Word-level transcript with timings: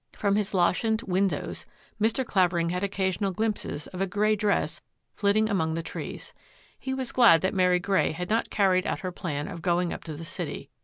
From 0.13 0.35
his 0.35 0.55
lozenged 0.55 1.03
windows 1.03 1.67
Mr. 2.01 2.25
Clavering 2.25 2.69
had 2.69 2.83
occasional 2.83 3.29
glimpses 3.31 3.85
of 3.85 4.01
a 4.01 4.07
grey 4.07 4.35
dress 4.35 4.81
flitting 5.13 5.47
among 5.47 5.75
the 5.75 5.83
trees. 5.83 6.33
He 6.79 6.91
was 6.91 7.11
glad 7.11 7.41
that 7.41 7.53
Mary 7.53 7.77
Grey 7.79 8.11
had 8.11 8.27
not 8.27 8.49
carried 8.49 8.87
out 8.87 9.01
her 9.01 9.11
plan 9.11 9.47
of 9.47 9.61
going 9.61 9.93
up 9.93 10.03
to 10.05 10.13
the 10.15 10.25
city. 10.25 10.71